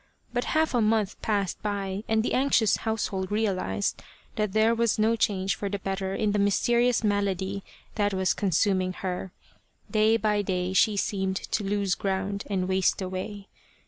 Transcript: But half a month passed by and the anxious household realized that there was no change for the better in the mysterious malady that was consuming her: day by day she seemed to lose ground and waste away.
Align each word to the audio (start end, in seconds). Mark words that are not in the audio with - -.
But 0.33 0.45
half 0.57 0.73
a 0.73 0.81
month 0.81 1.21
passed 1.21 1.61
by 1.61 2.03
and 2.07 2.23
the 2.23 2.33
anxious 2.33 2.77
household 2.77 3.31
realized 3.31 4.01
that 4.35 4.51
there 4.53 4.73
was 4.73 4.97
no 4.97 5.15
change 5.15 5.53
for 5.53 5.69
the 5.69 5.77
better 5.77 6.15
in 6.15 6.31
the 6.31 6.39
mysterious 6.39 7.03
malady 7.03 7.63
that 7.93 8.11
was 8.11 8.33
consuming 8.33 8.93
her: 8.93 9.31
day 9.91 10.17
by 10.17 10.41
day 10.41 10.73
she 10.73 10.97
seemed 10.97 11.35
to 11.35 11.63
lose 11.63 11.93
ground 11.93 12.45
and 12.49 12.67
waste 12.67 12.99
away. 12.99 13.47